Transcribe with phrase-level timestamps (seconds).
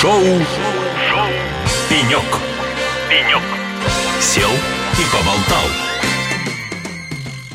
[0.00, 1.26] Шоу, Шоу.
[1.88, 2.22] «Пенек».
[3.10, 3.42] «Пенек».
[4.20, 4.50] Сел
[4.92, 5.64] и поболтал.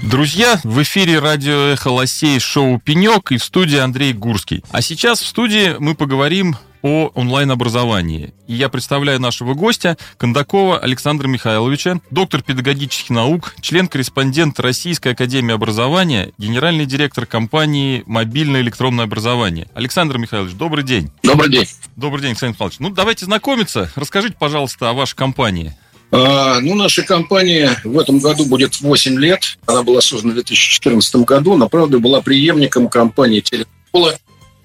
[0.02, 4.62] Друзья, в эфире радио «Эхо Лосей» шоу «Пенек» и в студии Андрей Гурский.
[4.72, 8.34] А сейчас в студии мы поговорим о онлайн-образовании.
[8.46, 16.32] И я представляю нашего гостя, Кондакова Александра Михайловича, доктор педагогических наук, член-корреспондент Российской Академии Образования,
[16.38, 19.68] генеральный директор компании «Мобильное электронное образование».
[19.74, 21.10] Александр Михайлович, добрый день.
[21.24, 21.66] Добрый день.
[21.96, 22.80] Добрый день, Александр Михайлович.
[22.80, 23.90] Ну, давайте знакомиться.
[23.96, 25.74] Расскажите, пожалуйста, о вашей компании.
[26.12, 29.58] А, ну, наша компания в этом году будет 8 лет.
[29.66, 34.14] Она была создана в 2014 году, но, правда, была преемником компании «Телекола»,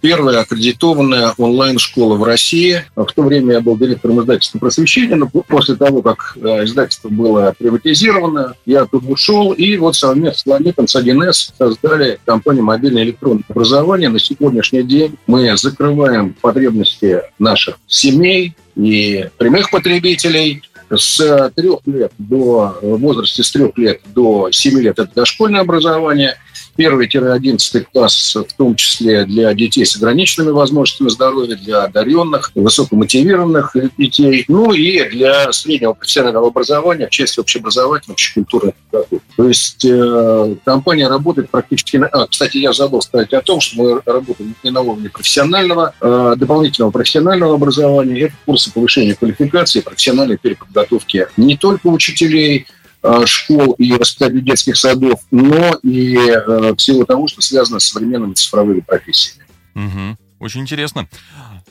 [0.01, 2.85] первая аккредитованная онлайн-школа в России.
[2.95, 7.55] В то время я был директором издательства просвещения, но после того, как э, издательство было
[7.59, 13.45] приватизировано, я тут ушел, и вот совместно с Ланитом, с 1С создали компанию «Мобильное электронное
[13.49, 14.09] образование».
[14.09, 22.79] На сегодняшний день мы закрываем потребности наших семей и прямых потребителей, с трех лет до
[22.81, 26.39] в возрасте с трех лет до семи лет это дошкольное образование–
[26.79, 34.45] 1-11 класс, в том числе для детей с ограниченными возможностями здоровья, для одаренных, высокомотивированных детей,
[34.49, 39.25] ну и для среднего профессионального образования в части общеобразовательной, общекультурной подготовки.
[39.37, 41.97] То есть э, компания работает практически...
[41.97, 42.07] На...
[42.07, 46.35] А, кстати, я забыл сказать о том, что мы работаем не на уровне профессионального, э,
[46.37, 48.21] дополнительного профессионального образования.
[48.23, 52.67] Это курсы повышения квалификации, профессиональной переподготовки не только учителей,
[53.27, 58.81] школ и воспитателей детских садов, но и э, всего того, что связано с современными цифровыми
[58.81, 59.47] профессиями.
[59.75, 60.17] Угу.
[60.41, 61.09] Очень интересно.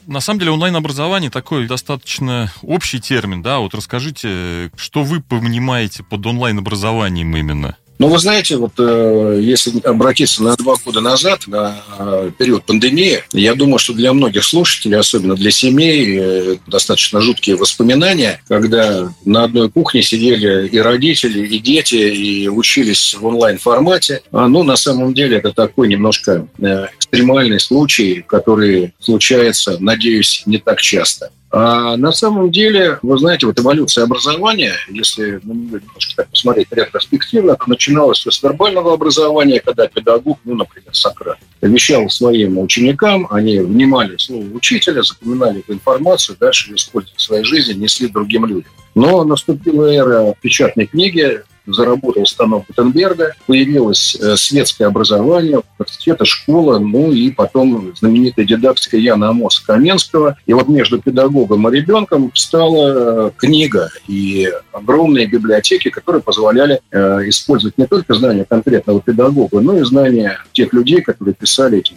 [0.05, 3.59] На самом деле онлайн-образование такой достаточно общий термин, да?
[3.59, 7.77] Вот расскажите, что вы понимаете под онлайн-образованием именно?
[7.99, 13.23] Ну, вы знаете, вот э, если обратиться на два года назад, на э, период пандемии,
[13.33, 19.45] я думаю, что для многих слушателей, особенно для семей, э, достаточно жуткие воспоминания, когда на
[19.45, 24.21] одной кухне сидели и родители, и дети, и учились в онлайн-формате.
[24.31, 30.59] А, ну, на самом деле, это такой немножко э, экстремальный случай, который случается, надеюсь, не
[30.59, 31.31] так часто.
[31.49, 37.55] А на самом деле, вы знаете, вот эволюция образования, если на немножко так посмотреть ретроспективно,
[37.55, 43.59] то начиналось все с вербального образования, когда педагог, ну, например, Сократ, вещал своим ученикам, они
[43.59, 48.71] внимали слово учителя, запоминали эту информацию, дальше использовали в своей жизни, несли другим людям.
[48.93, 57.11] Но наступила эра печатной книги, заработал станок Гутенберга, появилось э, светское образование, университета, школа, ну
[57.11, 60.37] и потом знаменитая дидактика Яна Амоса Каменского.
[60.45, 67.29] И вот между педагогом и ребенком стала э, книга и огромные библиотеки, которые позволяли э,
[67.29, 71.93] использовать не только знания конкретного педагога, но и знания тех людей, которые писали эти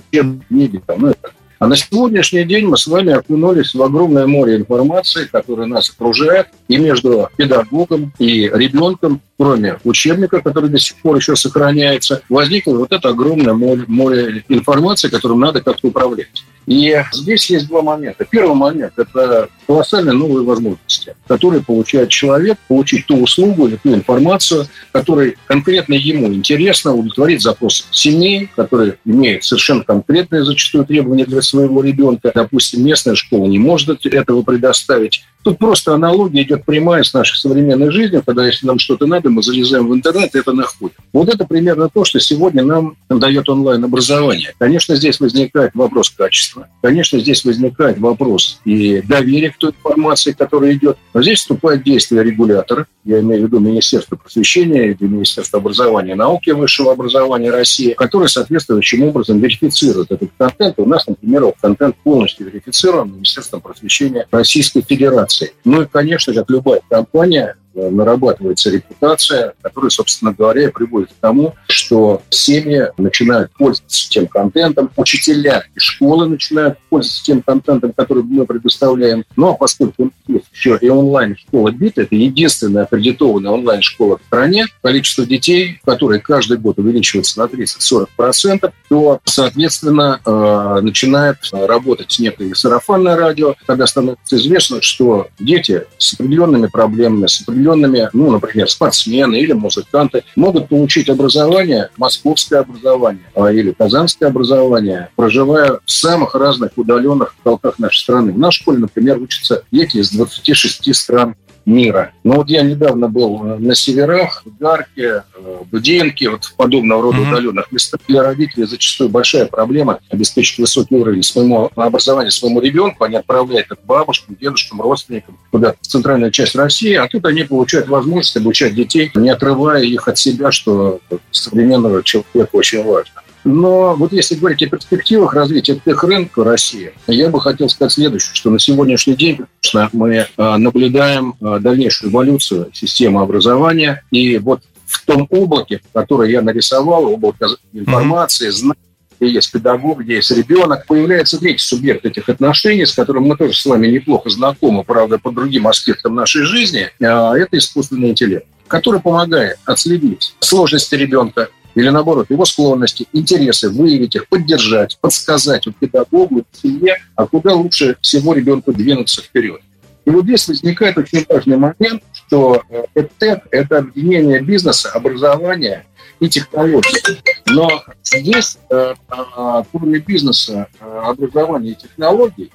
[0.48, 0.81] книги.
[0.97, 1.14] Ну, и
[1.60, 6.47] а на сегодняшний день мы с вами окунулись в огромное море информации, которая нас окружает,
[6.69, 12.93] и между педагогом и ребенком, кроме учебника, который до сих пор еще сохраняется, возникло вот
[12.93, 16.44] это огромное море, море информации, которым надо как-то управлять.
[16.66, 18.25] И здесь есть два момента.
[18.25, 24.66] Первый момент– это колоссальные новые возможности, которые получает человек, получить ту услугу или ту информацию,
[24.93, 31.83] которая конкретно ему интересна, удовлетворить запрос семей, которые имеют совершенно конкретные зачастую требования для своего
[31.83, 32.33] ребенка.
[32.34, 35.25] Допустим, местная школа не может этого предоставить.
[35.43, 39.43] Тут просто аналогия идет прямая с нашей современной жизнью, когда если нам что-то надо, мы
[39.43, 40.95] залезаем в интернет и это находим.
[41.12, 44.55] Вот это примерно то, что сегодня нам дает онлайн-образование.
[44.59, 46.69] Конечно, здесь возникает вопрос качества.
[46.83, 50.99] Конечно, здесь возникает вопрос и доверия к той информации, которая идет.
[51.15, 56.17] Но здесь вступает действие регулятора, я имею в виду Министерство просвещения или Министерство образования и
[56.17, 60.75] науки высшего образования России, которое соответствующим образом верифицирует этот контент.
[60.79, 65.53] У нас, например, контент полностью верифицирован Министерством просвещения Российской Федерации репутации.
[65.65, 72.22] Ну и, конечно, как любая компания, нарабатывается репутация, которая, собственно говоря, приводит к тому, что
[72.31, 79.25] семьи начинают пользоваться тем контентом, учителя и школы начинают пользоваться тем контентом, который мы предоставляем.
[79.37, 85.81] Но поскольку есть еще и онлайн-школа БИТ, это единственная аккредитованная онлайн-школа в стране, количество детей,
[85.84, 93.87] которые каждый год увеличивается на 30-40%, то, соответственно, э, начинает работать некое сарафанное радио, когда
[93.87, 100.25] становится известно, что дети с определенными проблемами, с определенными определенными, ну, например, спортсмены или музыканты
[100.37, 107.79] могут получить образование, московское образование а, или казанское образование, проживая в самых разных удаленных уголках
[107.79, 108.33] нашей страны.
[108.33, 111.35] В нашей школе, например, учатся дети из 26 стран
[111.67, 112.12] мира.
[112.25, 117.03] Но вот я недавно был на северах, в Гарке, э, в Буденке, вот в подобного
[117.03, 117.29] рода mm-hmm.
[117.31, 118.01] удаленных местах.
[118.09, 123.05] Для родителей зачастую большая проблема обеспечить высокий уровень своему образования своему ребенку.
[123.05, 127.89] Они отправляют это бабушкам, дедушкам, родственникам куда в центральную часть России, а тут они получают
[127.89, 133.19] возможность обучать детей, не отрывая их от себя, что современного человека очень важно.
[133.44, 138.50] Но вот если говорить о перспективах развития тех-рынка России, я бы хотел сказать следующее, что
[138.50, 144.04] на сегодняшний день, конечно, мы а, наблюдаем а, дальнейшую эволюцию системы образования.
[144.10, 148.76] И вот в том облаке, которое я нарисовал, облако информации, знаний,
[149.19, 153.54] где есть педагог, где есть ребенок, появляется третий субъект этих отношений, с которым мы тоже
[153.54, 159.00] с вами неплохо знакомы, правда, по другим аспектам нашей жизни, а, это искусственный интеллект который
[159.00, 166.44] помогает отследить сложности ребенка, или наоборот, его склонности, интересы, выявить их, поддержать, подсказать у педагогу,
[166.52, 169.61] семье, а куда лучше всего ребенку двинуться вперед.
[170.05, 172.62] И вот здесь возникает очень важный момент, что
[172.94, 175.87] EdTech– это объединение бизнеса, образования
[176.20, 177.00] и технологий.
[177.46, 182.50] Но здесь, э, э, кроме бизнеса, э, образования и технологий,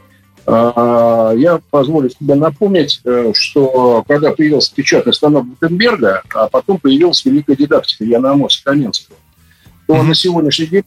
[0.48, 3.02] я позволю себе напомнить,
[3.34, 9.18] что когда появился печатный станок Гутенберга, а потом появилась великая дидактика Яна Амоса Каменского,
[9.88, 10.04] то mm-hmm.
[10.04, 10.84] на сегодняшний день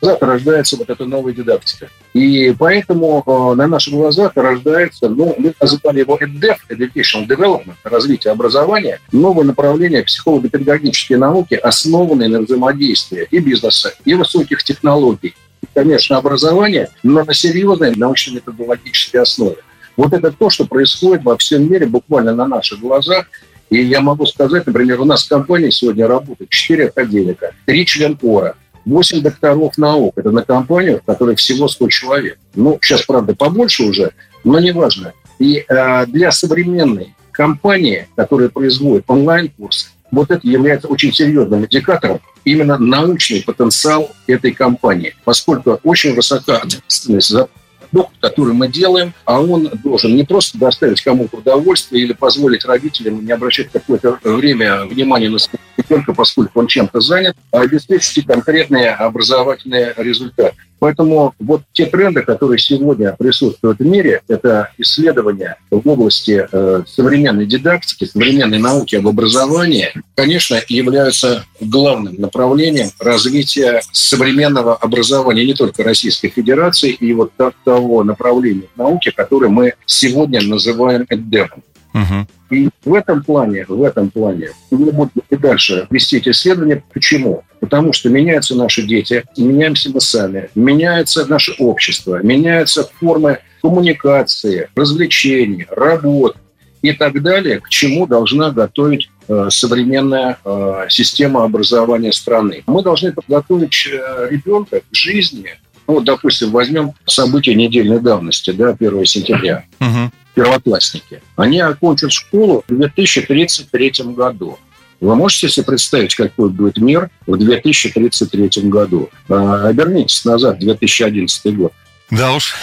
[0.00, 1.88] рождается вот эта новая дидактика.
[2.14, 8.32] И поэтому э, на наших глазах рождается, ну, мы называли его EdDev, Educational Development, развитие
[8.32, 15.34] образования, новое направление психолого-педагогические науки, основанные на взаимодействии и бизнеса, и высоких технологий.
[15.78, 19.58] Конечно, образование, но на серьезной научно-методологической основе.
[19.96, 23.26] Вот это то, что происходит во всем мире буквально на наших глазах.
[23.70, 28.16] И я могу сказать, например, у нас в компании сегодня работает 4 академика, 3 член
[28.16, 30.14] КОРа, 8 докторов наук.
[30.16, 32.38] Это на компанию, в которой всего 100 человек.
[32.56, 34.10] Ну, сейчас, правда, побольше уже,
[34.42, 35.12] но неважно.
[35.38, 42.18] И э, для современной компании, которая производит онлайн-курсы, вот это является очень серьезным индикатором
[42.50, 47.48] именно научный потенциал этой компании, поскольку очень высока ответственность за
[47.90, 53.24] продукт, который мы делаем, а он должен не просто доставить кому-то удовольствие или позволить родителям
[53.24, 55.38] не обращать какое-то время внимания на
[55.76, 60.56] ребенка, поскольку он чем-то занят, а обеспечить конкретные образовательные результаты.
[60.78, 67.46] Поэтому вот те тренды, которые сегодня присутствуют в мире, это исследования в области э, современной
[67.46, 76.28] дидактики, современной науки об образовании, конечно, являются главным направлением развития современного образования не только Российской
[76.28, 77.32] Федерации и вот
[77.64, 81.62] того направления науки, которое мы сегодня называем эддемом.
[81.94, 82.26] Угу.
[82.50, 86.82] И в этом плане, в этом плане мы будем и дальше вести эти исследования.
[86.92, 87.44] Почему?
[87.60, 95.66] Потому что меняются наши дети, меняемся мы сами, меняется наше общество, меняются формы коммуникации, развлечений,
[95.70, 96.36] работ
[96.80, 102.62] и так далее, к чему должна готовить э, современная э, система образования страны.
[102.66, 105.50] Мы должны подготовить э, ребенка к жизни.
[105.88, 109.64] Ну, допустим, возьмем события недельной давности, да, 1 сентября.
[109.80, 114.58] Uh-huh первоклассники, они окончат школу в 2033 году.
[115.00, 119.10] Вы можете себе представить, какой будет мир в 2033 году?
[119.28, 121.72] А, обернитесь назад, в 2011 год.
[122.10, 122.54] Да уж.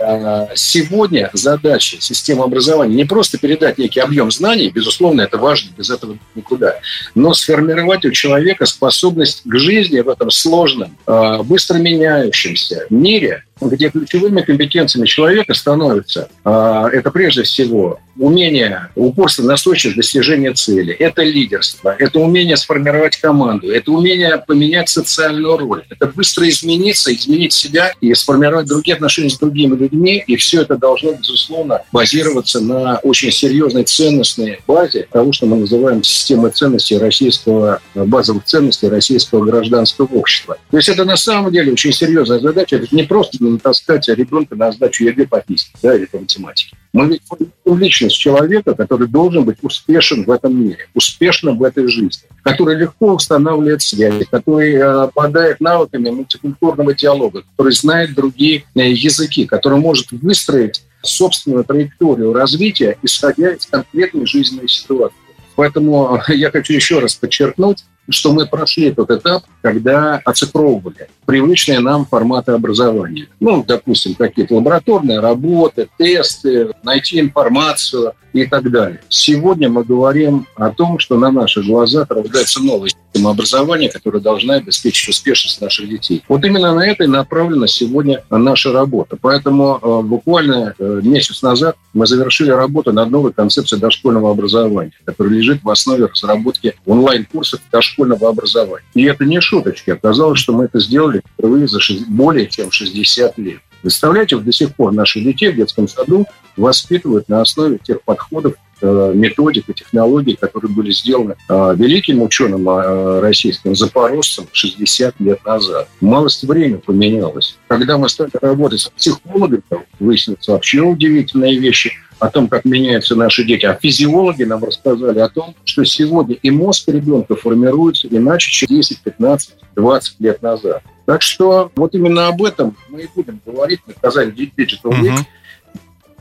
[0.00, 5.90] А, сегодня задача системы образования не просто передать некий объем знаний, безусловно, это важно, без
[5.90, 6.78] этого никуда,
[7.14, 13.90] но сформировать у человека способность к жизни в этом сложном, а, быстро меняющемся мире, где
[13.90, 21.94] ключевыми компетенциями человека становятся, а, это прежде всего умение, упорство, настойчивость достижения цели, это лидерство,
[21.98, 28.12] это умение сформировать команду, это умение поменять социальную роль, это быстро измениться, изменить себя и
[28.14, 33.84] сформировать другие отношения с другими людьми, и все это должно, безусловно, базироваться на очень серьезной
[33.84, 40.58] ценностной базе того, что мы называем системой ценностей российского, базовых ценностей российского гражданского общества.
[40.70, 44.72] То есть это на самом деле очень серьезная задача, это не просто натаскать ребенка на
[44.72, 46.76] сдачу ЕГЭ по физике да, или по математике.
[46.92, 47.22] Мы ведь
[47.64, 53.14] личность человека, который должен быть успешен в этом мире, успешным в этой жизни, который легко
[53.14, 60.10] устанавливает связи, который э, обладает навыками мультикультурного диалога, который знает другие э, языки, который может
[60.10, 65.16] выстроить собственную траекторию развития, исходя из конкретной жизненной ситуации.
[65.56, 72.06] Поэтому я хочу еще раз подчеркнуть, что мы прошли тот этап, когда оцифровывали привычные нам
[72.06, 73.28] форматы образования.
[73.38, 79.00] Ну, допустим, какие-то лабораторные работы, тесты, найти информацию и так далее.
[79.08, 84.54] Сегодня мы говорим о том, что на наших глазах рождается новая система образования, которая должна
[84.54, 86.22] обеспечить успешность наших детей.
[86.28, 89.16] Вот именно на это и направлена сегодня наша работа.
[89.20, 95.34] Поэтому э, буквально э, месяц назад мы завершили работу над новой концепцией дошкольного образования, которая
[95.34, 98.84] лежит в основе разработки онлайн-курсов дошкольного образования.
[98.94, 99.90] И это не шуточки.
[99.90, 103.60] Оказалось, что мы это сделали впервые за более чем 60 лет.
[103.82, 109.12] Представляете, до сих пор наших детей в детском саду воспитывают на основе тех подходов, э,
[109.14, 115.88] методик и технологий, которые были сделаны э, великим ученым э, российским запорожцем 60 лет назад.
[116.00, 117.56] Малость времени поменялось.
[117.68, 119.62] Когда мы стали работать с психологами,
[119.98, 123.66] выяснилось вообще удивительные вещи о том, как меняются наши дети.
[123.66, 129.00] А физиологи нам рассказали о том, что сегодня и мозг ребенка формируется иначе, чем 10,
[129.00, 130.82] 15, 20 лет назад.
[131.06, 135.24] Так что вот именно об этом мы и будем говорить на Казани Digital Week, uh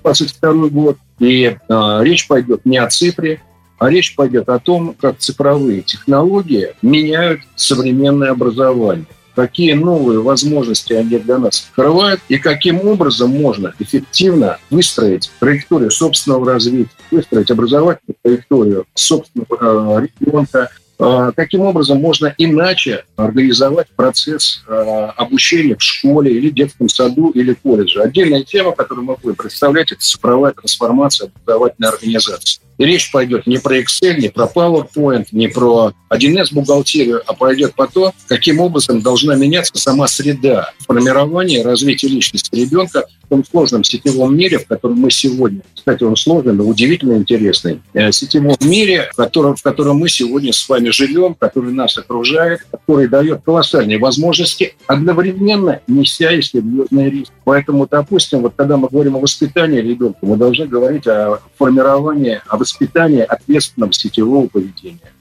[0.01, 0.97] 22 год.
[1.19, 3.41] И э, речь пойдет не о цифре,
[3.77, 9.05] а речь пойдет о том, как цифровые технологии меняют современное образование
[9.39, 16.45] какие новые возможности они для нас открывают и каким образом можно эффективно выстроить траекторию собственного
[16.45, 20.69] развития, выстроить образовательную траекторию собственного э, ребенка,
[20.99, 27.53] а, каким образом можно иначе организовать процесс а, обучения в школе или детском саду или
[27.53, 28.01] колледже.
[28.01, 32.59] Отдельная тема, которую мы будем представлять, это цифровая трансформация образовательной организации.
[32.79, 37.75] И речь пойдет не про Excel, не про PowerPoint, не про 1С бухгалтерию, а пойдет
[37.75, 43.43] по то, каким образом должна меняться сама среда формирования и развития личности ребенка в том
[43.43, 48.55] сложном сетевом мире, в котором мы сегодня, кстати, он сложный, но удивительно интересный, э, сетевом
[48.61, 53.41] мире, в котором, в котором мы сегодня с вами живем, который нас окружает, который дает
[53.43, 57.33] колоссальные возможности, одновременно неся и серьезные риски.
[57.43, 62.57] Поэтому, допустим, вот когда мы говорим о воспитании ребенка, мы должны говорить о формировании, о
[62.57, 65.13] воспитании ответственного сетевого поведения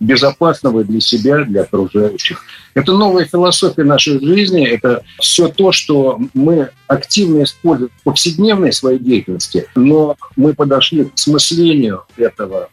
[0.00, 2.42] безопасного для себя, для окружающих.
[2.74, 8.98] Это новая философия нашей жизни, это все то, что мы активно используем в повседневной своей
[8.98, 12.68] деятельности, но мы подошли к смыслению этого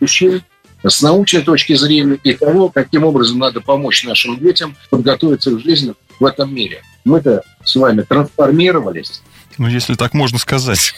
[0.00, 0.42] вещей
[0.90, 5.94] с научной точки зрения и того, каким образом надо помочь нашим детям подготовиться к жизни
[6.20, 6.82] в этом мире.
[7.04, 9.22] Мы-то с вами трансформировались.
[9.58, 10.94] Ну, если так можно сказать.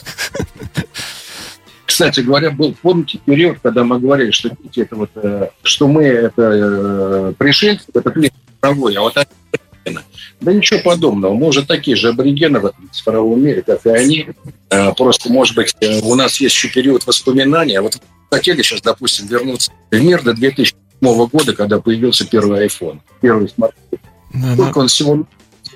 [1.87, 6.05] Кстати говоря, был, помните, период, когда мы говорили, что дети это вот, э, что мы
[6.05, 9.17] это э, пришельцы, это племя а вот
[9.87, 10.05] аборигены.
[10.41, 11.35] Да ничего подобного.
[11.35, 14.29] Мы уже такие же аборигены в этом цифровом мире, как и они.
[14.71, 17.81] Э, просто, может быть, у нас есть еще период воспоминания.
[17.81, 17.99] Вот
[18.31, 23.99] хотели сейчас, допустим, вернуться в мир до 2007 года, когда появился первый iPhone, первый смартфон.
[24.55, 25.27] Сколько он всего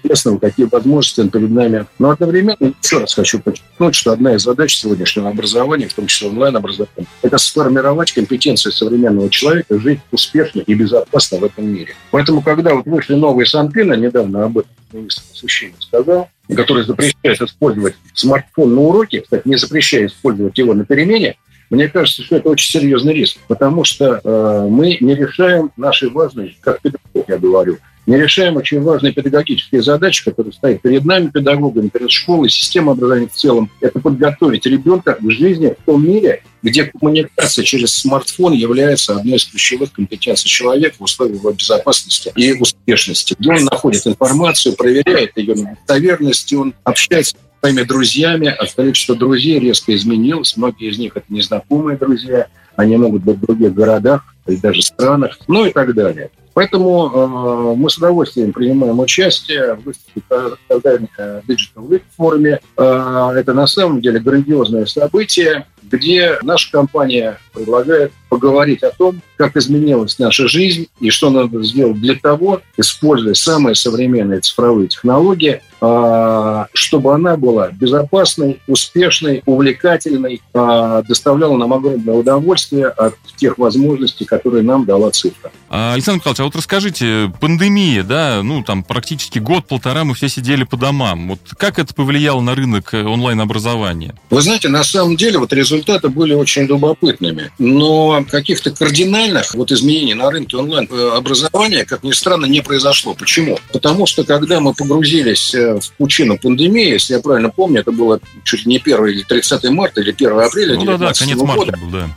[0.00, 1.86] интересного, какие возможности перед нами.
[1.98, 6.28] Но одновременно еще раз хочу подчеркнуть, что одна из задач сегодняшнего образования, в том числе
[6.28, 11.94] онлайн-образования, это сформировать компетенцию современного человека жить успешно и безопасно в этом мире.
[12.10, 17.94] Поэтому, когда вот вышли новые Санпина, недавно об этом министр освещения сказал, который запрещает использовать
[18.14, 21.36] смартфон на уроке, кстати, не запрещает использовать его на перемене,
[21.70, 26.56] мне кажется, что это очень серьезный риск, потому что э, мы не решаем наши важные,
[26.60, 27.78] как педагог я говорю,
[28.10, 33.28] не решаем очень важные педагогические задачи, которые стоят перед нами, педагогами, перед школой, системой образования
[33.28, 33.70] в целом.
[33.80, 39.44] Это подготовить ребенка к жизни в том мире, где коммуникация через смартфон является одной из
[39.44, 43.36] ключевых компетенций человека в условиях его безопасности и успешности.
[43.38, 49.14] Где он находит информацию, проверяет ее на достоверность, он общается с своими друзьями, а количество
[49.14, 50.56] друзей резко изменилось.
[50.56, 55.38] Многие из них это незнакомые друзья, они могут быть в других городах или даже странах,
[55.46, 56.30] ну и так далее.
[56.54, 60.22] Поэтому э, мы с удовольствием принимаем участие в выставке
[60.68, 62.60] Казань Digital Week форуме.
[62.76, 69.56] Э, это на самом деле грандиозное событие, где наша компания предлагает поговорить о том, как
[69.56, 76.68] изменилась наша жизнь и что надо сделать для того, используя самые современные цифровые технологии, а,
[76.72, 84.62] чтобы она была безопасной, успешной, увлекательной, а, доставляла нам огромное удовольствие от тех возможностей, которые
[84.62, 85.50] нам дала цифра.
[85.68, 90.64] А, Александр Михайлович, а вот расскажите, пандемия, да, ну там практически год-полтора мы все сидели
[90.64, 91.30] по домам.
[91.30, 94.14] Вот как это повлияло на рынок онлайн-образования?
[94.28, 100.14] Вы знаете, на самом деле вот результаты были очень любопытными, но каких-то кардинальных вот изменений
[100.14, 103.14] на рынке онлайн-образования, как ни странно, не произошло.
[103.14, 103.58] Почему?
[103.72, 108.20] Потому что когда мы погрузились э, в пучину пандемии, если я правильно помню, это было
[108.44, 111.52] чуть ли не 1 или 30 марта или 1 апреля ну, да, да, конец года.
[111.56, 112.16] марта был, да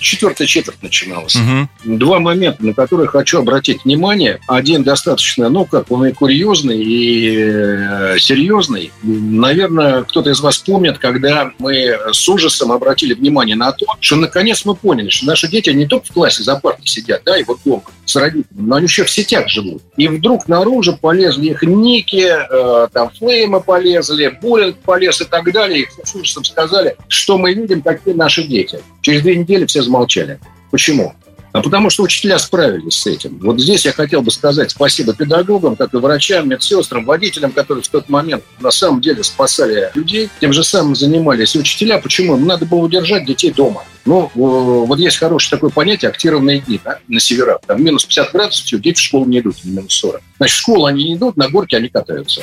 [0.00, 1.36] четвертая четверть начиналась.
[1.36, 1.96] Угу.
[1.96, 4.40] Два момента, на которые хочу обратить внимание.
[4.48, 8.92] Один достаточно, ну, как он и курьезный, и э, серьезный.
[9.02, 14.64] Наверное, кто-то из вас помнит, когда мы с ужасом обратили внимание на то, что наконец
[14.64, 17.60] мы поняли, что наши дети не только в классе за партой сидят, да, и вот
[17.64, 19.82] дома с родителями, но они еще в сетях живут.
[19.96, 25.82] И вдруг наружу полезли их ники, э, там флеймы полезли, буллинг полез и так далее.
[25.82, 28.80] И с ужасом сказали, что мы видим, какие наши дети.
[29.02, 30.38] Через две недели все замолчали.
[30.70, 31.14] Почему?
[31.52, 33.40] А потому что учителя справились с этим.
[33.42, 37.88] Вот здесь я хотел бы сказать спасибо педагогам, как и врачам, медсестрам, водителям, которые в
[37.88, 40.30] тот момент на самом деле спасали людей.
[40.40, 41.98] Тем же самым занимались учителя.
[41.98, 42.36] Почему?
[42.36, 43.82] Надо было удержать детей дома.
[44.04, 47.58] Ну, вот есть хорошее такое понятие актированные дни да, на северах.
[47.66, 50.22] Там минус 50 градусов, дети в школу не идут, минус 40.
[50.36, 52.42] Значит, в школу они не идут, на горке они катаются.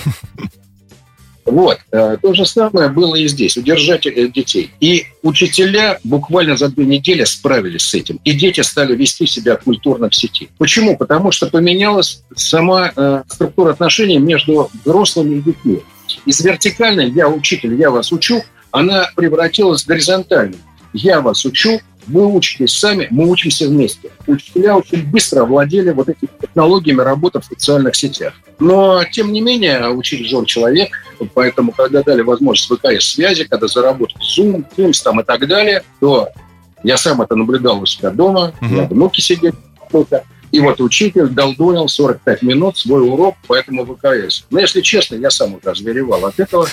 [1.47, 1.79] Вот.
[1.91, 3.57] Э, то же самое было и здесь.
[3.57, 4.71] Удержать э, детей.
[4.79, 8.19] И учителя буквально за две недели справились с этим.
[8.23, 10.49] И дети стали вести себя культурно в сети.
[10.57, 10.97] Почему?
[10.97, 15.79] Потому что поменялась сама э, структура отношений между взрослыми и детьми.
[16.25, 20.59] Из вертикальной «я учитель, я вас учу» она превратилась в горизонтальную.
[20.93, 24.09] Я вас учу, вы учитесь сами, мы учимся вместе.
[24.25, 28.33] Учителя очень быстро овладели вот этими технологиями работы в социальных сетях.
[28.59, 30.89] Но, тем не менее, учитель он человек,
[31.33, 36.29] поэтому, когда дали возможность ВКС-связи, когда заработал Zoom, Teams там и так далее, то
[36.83, 38.65] я сам это наблюдал у себя дома, uh-huh.
[38.65, 39.53] у меня внуки сидели,
[40.51, 44.45] и вот учитель долдонил 45 минут свой урок по этому ВКС.
[44.49, 46.67] Но, если честно, я сам уже озверевал от этого.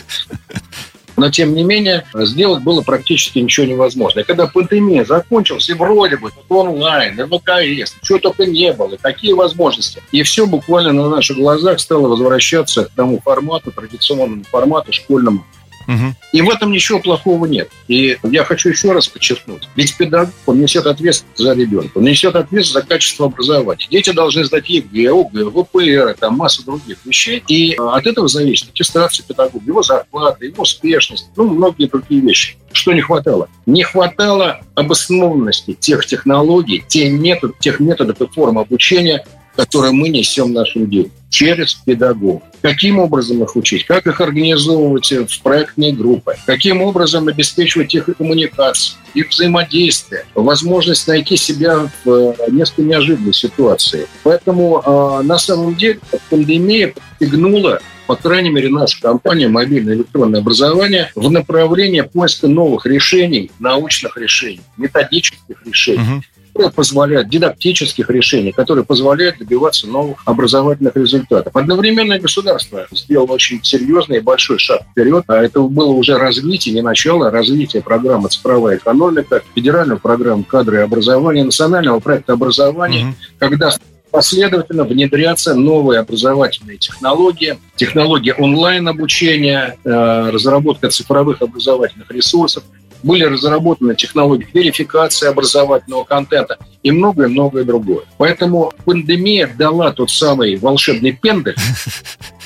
[1.16, 4.20] Но, тем не менее, сделать было практически ничего невозможно.
[4.20, 9.32] И когда пандемия закончилась, и вроде бы онлайн, и ВКС, чего только не было, какие
[9.32, 10.02] возможности.
[10.12, 15.44] И все буквально на наших глазах стало возвращаться к тому формату, традиционному формату школьному,
[15.86, 16.14] Угу.
[16.32, 17.70] И в этом ничего плохого нет.
[17.88, 19.68] И я хочу еще раз подчеркнуть.
[19.76, 23.86] Ведь педагог, он несет ответственность за ребенка, он несет ответственность за качество образования.
[23.90, 27.42] Дети должны сдать ЕГЭ, ОГЭ, ВПР, там масса других вещей.
[27.48, 32.56] И от этого зависит аттестация педагога, его зарплата, его успешность, ну, многие другие вещи.
[32.72, 33.48] Что не хватало?
[33.66, 39.24] Не хватало обоснованности тех технологий, тех методов, тех методов и форм обучения,
[39.56, 42.42] которые мы несем нашим детям через педагогов.
[42.62, 48.98] Каким образом их учить, как их организовывать в проектные группы, каким образом обеспечивать их коммуникацию,
[49.14, 54.06] их взаимодействие, возможность найти себя в э, несколько неожиданной ситуации.
[54.22, 55.98] Поэтому э, на самом деле
[56.30, 63.50] пандемия подстегнула по крайней мере, наша компания «Мобильное электронное образование» в направлении поиска новых решений,
[63.58, 66.02] научных решений, методических решений.
[66.02, 71.54] Uh-huh которые позволяют, дидактических решений, которые позволяют добиваться новых образовательных результатов.
[71.56, 75.24] Одновременно государство сделало очень серьезный и большой шаг вперед.
[75.26, 80.78] А это было уже развитие, не начало, а развитие программы «Цифровая экономика», федеральную программу «Кадры
[80.78, 83.34] и образование», национального проекта образования, mm-hmm.
[83.38, 83.72] когда
[84.12, 92.62] последовательно внедряться новые образовательные технологии, технологии онлайн-обучения, э, разработка цифровых образовательных ресурсов,
[93.04, 98.04] были разработаны технологии верификации образовательного контента и многое-многое другое.
[98.16, 101.56] Поэтому пандемия дала тот самый волшебный пендель,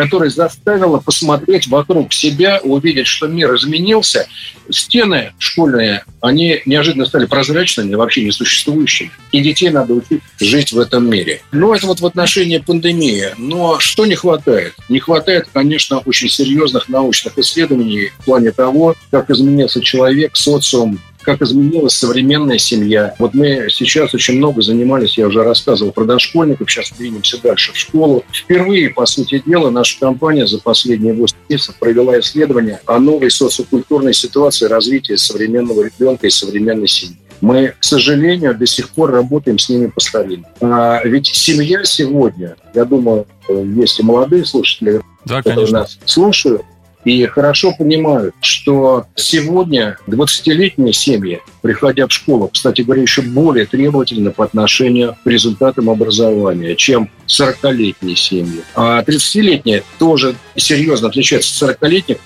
[0.00, 4.26] которая заставила посмотреть вокруг себя, увидеть, что мир изменился.
[4.70, 9.10] Стены школьные, они неожиданно стали прозрачными, вообще несуществующими.
[9.32, 11.42] И детей надо учить жить в этом мире.
[11.52, 13.26] Ну, это вот в отношении пандемии.
[13.36, 14.74] Но что не хватает?
[14.88, 21.42] Не хватает, конечно, очень серьезных научных исследований в плане того, как изменился человек, социум, как
[21.42, 23.14] изменилась современная семья.
[23.18, 27.76] Вот мы сейчас очень много занимались, я уже рассказывал про дошкольников, сейчас двинемся дальше в
[27.76, 28.24] школу.
[28.32, 34.14] Впервые, по сути дела, наша компания за последние 8 месяцев провела исследование о новой социокультурной
[34.14, 37.16] ситуации развития современного ребенка и современной семьи.
[37.40, 40.46] Мы, к сожалению, до сих пор работаем с ними по старинке.
[40.60, 45.78] А ведь семья сегодня, я думаю, есть и молодые слушатели, да, которые конечно.
[45.78, 46.62] нас слушают,
[47.04, 54.30] и хорошо понимают, что сегодня 20-летние семьи, приходя в школу, кстати говоря, еще более требовательны
[54.30, 58.62] по отношению к результатам образования, чем 40-летние семьи.
[58.74, 62.18] А 30-летние тоже серьезно отличаются от 40-летних,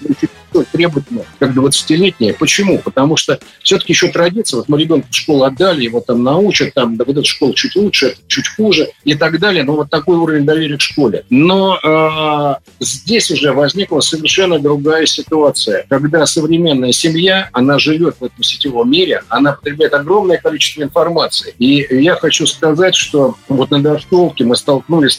[0.54, 2.34] столь требовательно, как 20-летние.
[2.34, 2.78] Почему?
[2.78, 6.96] Потому что все-таки еще традиция, вот мы ребенка в школу отдали, его там научат, там,
[6.96, 10.44] да вот эта школа чуть лучше, чуть хуже и так далее, но вот такой уровень
[10.44, 11.24] доверия к школе.
[11.28, 18.44] Но э, здесь уже возникла совершенно другая ситуация, когда современная семья, она живет в этом
[18.44, 21.54] сетевом мире, она потребляет огромное количество информации.
[21.58, 25.18] И я хочу сказать, что вот на дошколке мы столкнулись с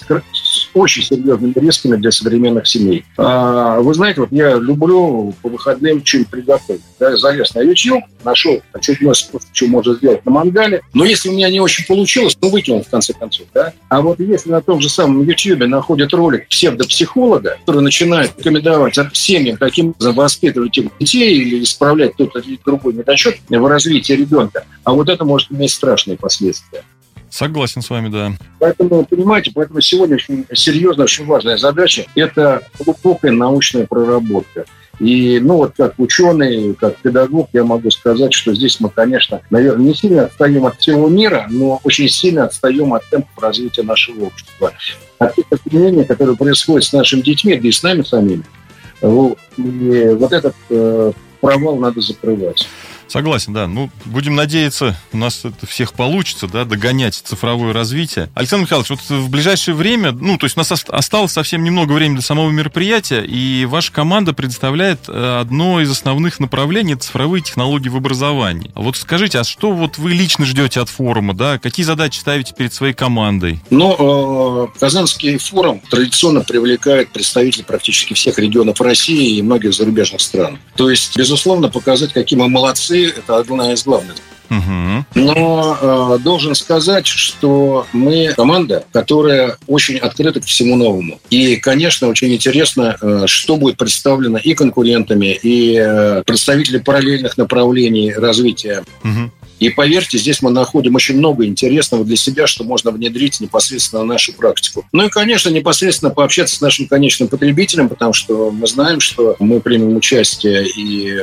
[0.76, 3.06] очень серьезными рисками для современных семей.
[3.18, 6.82] А, вы знаете, вот я люблю по выходным что-нибудь приготовить.
[7.00, 10.82] Да, залез на YouTube, нашел очередной способ, что можно сделать на мангале.
[10.94, 13.48] Но если у меня не очень получилось, ну, выкинул в конце концов.
[13.54, 13.74] Да?
[13.90, 19.58] А вот если на том же самом YouTube находят ролик псевдопсихолога, который начинает рекомендовать семьям,
[19.58, 24.94] каким образом воспитывать их детей или исправлять тот или другой недочет в развитии ребенка, а
[24.94, 26.84] вот это может иметь страшные последствия.
[27.36, 28.32] Согласен с вами, да.
[28.60, 34.64] Поэтому, понимаете, поэтому сегодня очень серьезная, очень важная задача– это глубокая научная проработка.
[35.00, 39.88] И, ну, вот как ученый, как педагог, я могу сказать, что здесь мы, конечно, наверное,
[39.88, 44.72] не сильно отстаем от всего мира, но очень сильно отстаем от темпов развития нашего общества.
[45.20, 48.44] От тех изменений, которые происходят с нашими детьми, да и с нами самими.
[49.02, 52.66] И вот этот э, провал надо закрывать.
[53.08, 53.68] Согласен, да.
[53.68, 58.30] Ну, будем надеяться, у нас это всех получится, да, догонять цифровое развитие.
[58.36, 62.18] Александр Михайлович, вот в ближайшее время, ну, то есть у нас осталось совсем немного времени
[62.18, 67.96] до самого мероприятия, и ваша команда предоставляет э, одно из основных направлений– цифровые технологии в
[67.96, 68.72] образовании.
[68.76, 71.60] А вот скажите, а что вот вы лично ждете от форума, да?
[71.60, 73.60] Какие задачи ставите перед своей командой?
[73.70, 80.60] Ну, э, Казанский форум традиционно привлекает представителей практически всех регионов России и многих зарубежных стран.
[80.76, 84.16] То есть, безусловно, показать, какие мы молодцы, молодцы, это одна из главных.
[85.16, 91.20] Но э, должен сказать, что мы команда, которая очень открыта к всему новому.
[91.32, 98.14] И, конечно, очень интересно, э, что будет представлено и конкурентами, и э, представители параллельных направлений
[98.14, 98.84] развития.
[99.04, 99.32] Угу.
[99.60, 104.06] И поверьте, здесь мы находим очень много интересного для себя, что можно внедрить непосредственно в
[104.06, 104.86] нашу практику.
[104.92, 109.60] Ну и, конечно, непосредственно пообщаться с нашим конечным потребителем, потому что мы знаем, что мы
[109.60, 111.18] примем участие и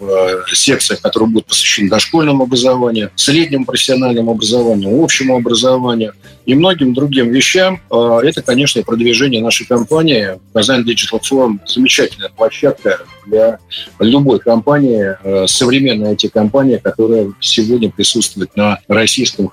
[0.00, 6.14] э, секциях, которые будут посвящены дошкольному образованию, среднему профессиональному образованию, общему образованию
[6.46, 7.80] и многим другим вещам.
[7.90, 10.38] Э, это, конечно, продвижение нашей компании.
[10.52, 13.58] Казань Digital Forum– замечательная площадка для
[13.98, 19.50] любой компании, э, современной IT-компании, которая сегодня присутствует на российском,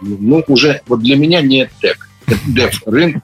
[0.00, 3.22] ну, уже вот для меня не тег, это дев рынок,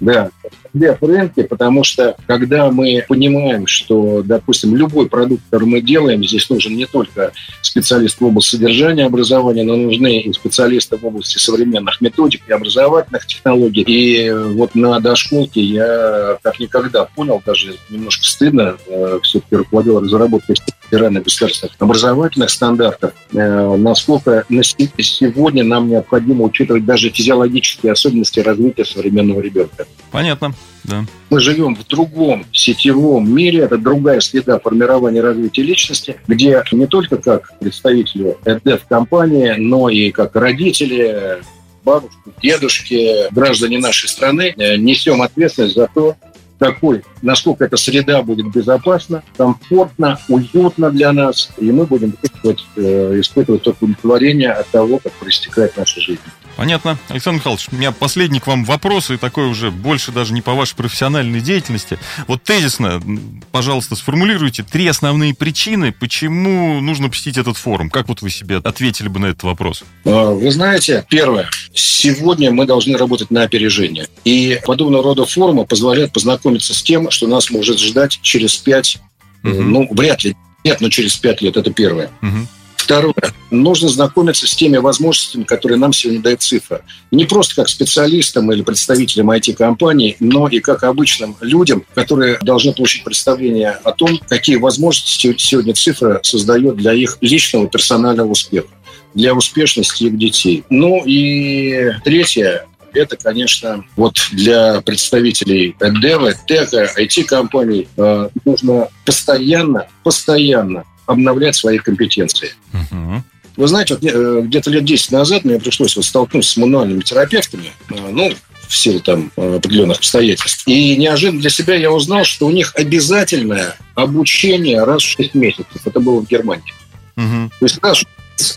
[0.00, 0.30] да,
[0.72, 6.48] для рынке, потому что когда мы понимаем, что, допустим, любой продукт, который мы делаем, здесь
[6.50, 12.00] нужен не только специалист в области содержания образования, но нужны и специалисты в области современных
[12.00, 13.82] методик и образовательных технологий.
[13.82, 20.56] И вот на дошколке я как никогда понял, даже немножко стыдно, э, все-таки руководил разработкой
[20.84, 28.84] федеральных государственных образовательных стандартов, э, насколько на сегодня нам необходимо учитывать даже физиологические особенности развития
[28.84, 29.86] современного ребенка.
[30.10, 30.54] Понятно.
[30.84, 31.04] Да.
[31.30, 36.86] Мы живем в другом сетевом мире, это другая среда формирования и развития личности, где не
[36.86, 41.38] только как представители ЭДФ-компании, но и как родители,
[41.84, 46.16] бабушки, дедушки, граждане нашей страны э, несем ответственность за то,
[46.58, 53.20] какой, насколько эта среда будет безопасна, комфортно, уютно для нас, и мы будем испытывать, э,
[53.20, 56.20] испытывать удовлетворение от того, как проистекает наша жизнь.
[56.56, 56.98] Понятно.
[57.08, 60.54] Александр Михайлович, у меня последний к вам вопрос, и такой уже больше даже не по
[60.54, 61.98] вашей профессиональной деятельности.
[62.26, 63.02] Вот тезисно,
[63.50, 67.90] пожалуйста, сформулируйте три основные причины, почему нужно посетить этот форум.
[67.90, 69.84] Как вот вы себе ответили бы на этот вопрос?
[70.04, 71.48] А, вы знаете, первое.
[71.74, 74.08] Сегодня мы должны работать на опережение.
[74.24, 78.98] И подобного рода форумы позволяют познакомиться с тем, что нас может ждать через пять,
[79.42, 79.62] угу.
[79.62, 81.56] ну, вряд ли, нет, но через пять лет.
[81.56, 82.10] Это первое.
[82.22, 82.46] Угу.
[82.82, 83.14] Второе.
[83.50, 86.82] Нужно знакомиться с теми возможностями, которые нам сегодня дает цифра.
[87.12, 93.04] Не просто как специалистам или представителям IT-компаний, но и как обычным людям, которые должны получить
[93.04, 98.68] представление о том, какие возможности сегодня цифра создает для их личного персонального успеха
[99.14, 100.64] для успешности их детей.
[100.70, 110.84] Ну и третье, это, конечно, вот для представителей Дева, Тека, IT-компаний э, нужно постоянно, постоянно
[111.12, 112.54] обновлять свои компетенции.
[112.72, 113.22] Угу.
[113.56, 117.72] Вы знаете, вот, э, где-то лет 10 назад мне пришлось вот столкнуться с мануальными терапевтами,
[117.90, 118.32] э, ну,
[118.66, 120.62] в силу там э, определенных обстоятельств.
[120.66, 125.66] И неожиданно для себя я узнал, что у них обязательное обучение раз в 6 месяцев.
[125.84, 126.72] Это было в Германии.
[127.16, 127.50] Угу.
[127.60, 128.04] То есть раз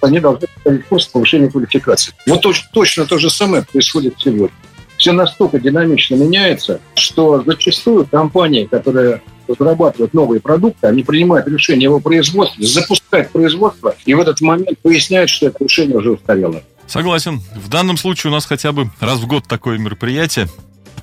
[0.02, 2.14] они должны проходить курс повышения квалификации.
[2.26, 4.50] Вот точно, точно то же самое происходит сегодня.
[5.06, 12.00] Все настолько динамично меняется, что зачастую компании, которые разрабатывают новые продукты, они принимают решение его
[12.00, 16.64] производства, запускают производство, и в этот момент выясняют, что это решение уже устарело.
[16.88, 17.40] Согласен.
[17.56, 20.48] В данном случае у нас хотя бы раз в год такое мероприятие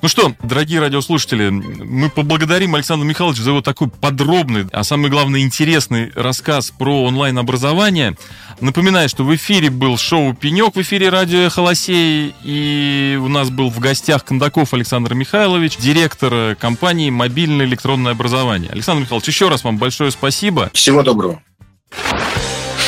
[0.03, 5.39] Ну что, дорогие радиослушатели, мы поблагодарим Александра Михайловича за его такой подробный, а самое главное,
[5.39, 8.17] интересный рассказ про онлайн-образование.
[8.59, 13.69] Напоминаю, что в эфире был шоу «Пенек» в эфире радио «Холосей», и у нас был
[13.69, 18.71] в гостях Кондаков Александр Михайлович, директор компании «Мобильное электронное образование».
[18.71, 20.69] Александр Михайлович, еще раз вам большое спасибо.
[20.73, 21.41] Всего доброго.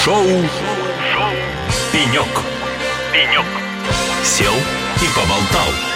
[0.03, 1.31] Шоу, шоу,
[1.93, 2.27] «Пенек».
[3.13, 3.45] «Пенек».
[4.25, 4.53] Сел
[4.97, 5.94] и поболтал.